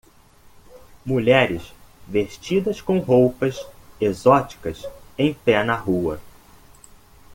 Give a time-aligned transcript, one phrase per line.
[1.05, 1.71] Mulheres
[2.07, 3.63] vestidas com roupas
[3.99, 4.83] exóticas
[5.15, 6.19] em pé na rua